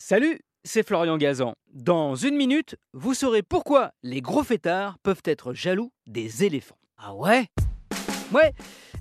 Salut, 0.00 0.38
c'est 0.62 0.86
Florian 0.86 1.18
Gazan. 1.18 1.54
Dans 1.74 2.14
une 2.14 2.36
minute, 2.36 2.76
vous 2.92 3.14
saurez 3.14 3.42
pourquoi 3.42 3.90
les 4.04 4.20
gros 4.20 4.44
fêtards 4.44 4.96
peuvent 5.02 5.22
être 5.24 5.54
jaloux 5.54 5.90
des 6.06 6.44
éléphants. 6.44 6.78
Ah 6.96 7.14
ouais? 7.14 7.48
Ouais, 8.32 8.52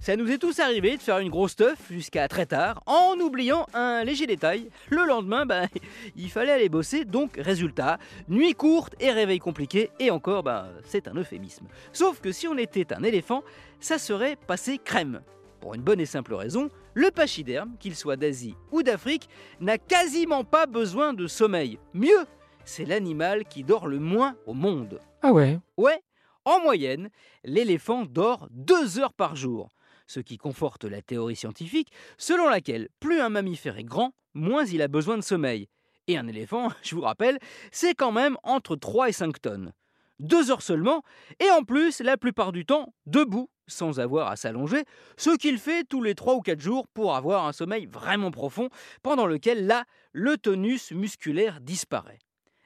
ça 0.02 0.16
nous 0.16 0.32
est 0.32 0.40
tous 0.40 0.60
arrivé 0.60 0.98
de 0.98 1.02
faire 1.02 1.20
une 1.20 1.30
grosse 1.30 1.56
teuf 1.56 1.78
jusqu'à 1.92 2.28
très 2.28 2.48
tard 2.48 2.82
en 2.88 3.14
oubliant 3.20 3.68
un 3.76 4.04
léger 4.04 4.26
détail. 4.26 4.70
Le 4.90 5.06
lendemain, 5.06 5.46
bah, 5.46 5.68
il 6.16 6.32
fallait 6.32 6.52
aller 6.52 6.68
bosser, 6.68 7.06
donc 7.06 7.38
résultat, 7.38 8.00
nuit 8.28 8.56
courte 8.56 8.96
et 9.00 9.12
réveil 9.12 9.38
compliqué, 9.38 9.92
et 10.00 10.10
encore, 10.10 10.42
bah, 10.42 10.68
c'est 10.84 11.08
un 11.08 11.14
euphémisme. 11.14 11.68
Sauf 11.94 12.22
que 12.22 12.32
si 12.32 12.48
on 12.48 12.58
était 12.58 12.92
un 12.92 13.04
éléphant, 13.04 13.44
ça 13.80 14.00
serait 14.00 14.36
passé 14.36 14.80
crème. 14.84 15.22
Pour 15.60 15.74
une 15.74 15.82
bonne 15.82 16.00
et 16.00 16.06
simple 16.06 16.34
raison, 16.34 16.70
le 16.94 17.12
pachyderme, 17.12 17.76
qu'il 17.80 17.96
soit 17.96 18.16
d'Asie 18.16 18.56
ou 18.72 18.84
d'Afrique, 18.84 19.30
n'a 19.60 19.78
quasiment 19.78 20.44
pas 20.44 20.66
besoin 20.66 21.14
de 21.14 21.28
sommeil. 21.28 21.80
Mieux, 21.94 22.26
c'est 22.66 22.86
l'animal 22.86 23.46
qui 23.46 23.64
dort 23.64 23.88
le 23.88 24.00
moins 24.00 24.36
au 24.46 24.54
monde. 24.54 25.00
Ah 25.22 25.32
ouais 25.32 25.60
Ouais, 25.78 26.02
en 26.46 26.62
moyenne, 26.62 27.10
l'éléphant 27.44 28.06
dort 28.06 28.48
deux 28.52 29.00
heures 29.00 29.14
par 29.14 29.36
jour, 29.36 29.70
ce 30.06 30.20
qui 30.20 30.38
conforte 30.38 30.86
la 30.86 31.02
théorie 31.02 31.36
scientifique 31.36 31.92
selon 32.18 32.50
laquelle 32.50 32.90
plus 33.00 33.20
un 33.20 33.30
mammifère 33.30 33.78
est 33.78 33.84
grand, 33.84 34.14
moins 34.34 34.66
il 34.66 34.82
a 34.82 34.88
besoin 34.88 35.18
de 35.18 35.24
sommeil. 35.24 35.68
Et 36.08 36.18
un 36.18 36.28
éléphant, 36.28 36.70
je 36.84 36.96
vous 36.96 37.02
rappelle, 37.02 37.40
c'est 37.72 37.96
quand 37.96 38.12
même 38.12 38.38
entre 38.44 38.76
3 38.76 39.10
et 39.10 39.14
5 39.14 39.42
tonnes. 39.42 39.74
Deux 40.20 40.50
heures 40.50 40.62
seulement, 40.62 41.04
et 41.40 41.50
en 41.52 41.64
plus, 41.64 42.00
la 42.00 42.18
plupart 42.18 42.52
du 42.52 42.66
temps, 42.66 42.94
debout, 43.06 43.50
sans 43.68 44.00
avoir 44.00 44.28
à 44.30 44.36
s'allonger, 44.36 44.84
ce 45.18 45.36
qu'il 45.38 45.58
fait 45.58 45.84
tous 45.84 46.02
les 46.02 46.16
3 46.16 46.36
ou 46.36 46.42
4 46.42 46.60
jours 46.60 46.88
pour 46.88 47.16
avoir 47.16 47.46
un 47.46 47.54
sommeil 47.54 47.86
vraiment 47.86 48.32
profond, 48.32 48.70
pendant 49.04 49.26
lequel 49.26 49.68
là, 49.68 49.86
le 50.14 50.38
tonus 50.38 50.92
musculaire 50.92 51.60
disparaît. 51.62 52.20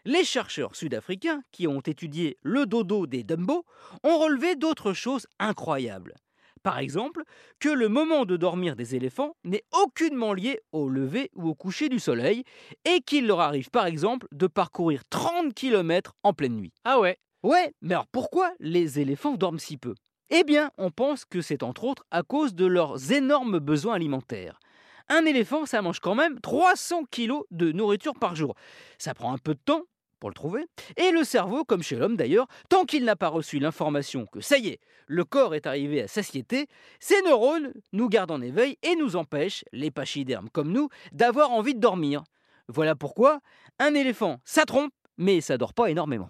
Les 0.06 0.24
chercheurs 0.24 0.76
sud-africains 0.76 1.44
qui 1.52 1.68
ont 1.68 1.82
étudié 1.82 2.38
le 2.42 2.66
dodo 2.66 3.06
des 3.06 3.24
Dumbo 3.24 3.66
ont 4.04 4.18
relevé 4.18 4.56
d'autres 4.56 4.94
choses 4.94 5.28
incroyables. 5.38 6.16
Par 6.64 6.78
exemple, 6.80 7.24
que 7.60 7.70
le 7.70 7.88
moment 7.88 8.26
de 8.26 8.38
dormir 8.38 8.76
des 8.76 8.96
éléphants 8.96 9.36
n'est 9.44 9.64
aucunement 9.72 10.34
lié 10.34 10.60
au 10.72 10.90
lever 10.90 11.32
ou 11.36 11.50
au 11.50 11.56
coucher 11.56 11.90
du 11.90 12.00
soleil 12.00 12.44
et 12.86 13.02
qu'il 13.02 13.28
leur 13.28 13.40
arrive 13.40 13.70
par 13.70 13.86
exemple 13.86 14.28
de 14.32 14.48
parcourir 14.48 15.02
30 15.10 15.54
km 15.54 16.14
en 16.24 16.34
pleine 16.34 16.56
nuit. 16.56 16.74
Ah 16.84 17.00
ouais? 17.00 17.18
Ouais, 17.44 17.74
mais 17.82 17.96
alors 17.96 18.08
pourquoi 18.08 18.52
les 18.60 19.00
éléphants 19.00 19.36
dorment 19.36 19.60
si 19.60 19.78
peu? 19.78 19.96
Eh 20.34 20.46
bien, 20.46 20.72
on 20.78 20.92
pense 20.92 21.26
que 21.26 21.42
c'est 21.42 21.62
entre 21.62 21.84
autres 21.84 22.06
à 22.10 22.24
cause 22.24 22.56
de 22.56 22.66
leurs 22.66 23.12
énormes 23.12 23.60
besoins 23.60 23.96
alimentaires. 23.96 24.62
Un 25.10 25.26
éléphant, 25.26 25.66
ça 25.66 25.82
mange 25.82 26.00
quand 26.00 26.16
même 26.16 26.40
300 26.40 27.04
kg 27.12 27.42
de 27.52 27.74
nourriture 27.74 28.14
par 28.16 28.34
jour. 28.34 28.56
Ça 28.98 29.14
prend 29.14 29.34
un 29.34 29.38
peu 29.38 29.56
de 29.56 29.60
temps 29.60 29.84
pour 30.22 30.30
le 30.30 30.34
trouver. 30.34 30.66
Et 30.96 31.12
le 31.12 31.26
cerveau, 31.26 31.66
comme 31.66 31.84
chez 31.84 31.98
l'homme 31.98 32.16
d'ailleurs, 32.16 32.48
tant 32.70 32.86
qu'il 32.86 33.04
n'a 33.04 33.18
pas 33.18 33.28
reçu 33.28 33.60
l'information 33.60 34.26
que 34.26 34.40
ça 34.40 34.58
y 34.58 34.70
est, 34.70 34.80
le 35.06 35.26
corps 35.26 35.54
est 35.54 35.68
arrivé 35.68 36.02
à 36.02 36.08
satiété, 36.08 36.68
ces 37.02 37.22
neurones 37.24 37.74
nous 37.92 38.08
gardent 38.08 38.32
en 38.32 38.42
éveil 38.42 38.78
et 38.84 38.96
nous 38.96 39.18
empêchent, 39.18 39.66
les 39.74 39.92
pachydermes 39.92 40.50
comme 40.50 40.72
nous, 40.72 40.88
d'avoir 41.12 41.52
envie 41.52 41.76
de 41.76 41.82
dormir. 41.82 42.24
Voilà 42.70 42.96
pourquoi 42.96 43.42
un 43.80 43.94
éléphant, 43.96 44.40
ça 44.46 44.64
trompe, 44.64 44.94
mais 45.18 45.42
ça 45.42 45.58
dort 45.58 45.74
pas 45.74 45.90
énormément. 45.90 46.30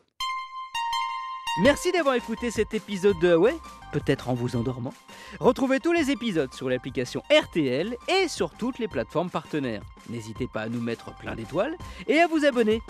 Merci 1.61 1.91
d'avoir 1.91 2.15
écouté 2.15 2.49
cet 2.49 2.73
épisode 2.73 3.19
de 3.21 3.27
Huawei, 3.27 3.53
peut-être 3.91 4.29
en 4.29 4.33
vous 4.33 4.55
endormant. 4.55 4.93
Retrouvez 5.39 5.79
tous 5.79 5.93
les 5.93 6.11
épisodes 6.11 6.53
sur 6.53 6.69
l'application 6.69 7.21
RTL 7.31 7.95
et 8.07 8.27
sur 8.27 8.51
toutes 8.51 8.79
les 8.79 8.87
plateformes 8.87 9.29
partenaires. 9.29 9.83
N'hésitez 10.09 10.47
pas 10.51 10.61
à 10.61 10.69
nous 10.69 10.81
mettre 10.81 11.15
plein 11.17 11.35
d'étoiles 11.35 11.75
et 12.07 12.19
à 12.19 12.27
vous 12.27 12.45
abonner. 12.45 12.81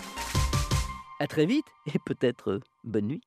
A 1.19 1.27
très 1.27 1.45
vite 1.45 1.67
et 1.93 1.99
peut-être 1.99 2.51
euh, 2.51 2.59
bonne 2.83 3.07
nuit. 3.07 3.21